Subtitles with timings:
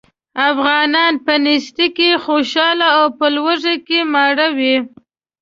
[0.49, 4.75] افغانان په نېستۍ کې خوشاله او په لوږه کې ماړه وو.